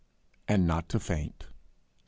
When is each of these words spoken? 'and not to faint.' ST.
'and 0.47 0.65
not 0.65 0.89
to 0.89 0.99
faint.' 0.99 1.41
ST. 1.43 1.53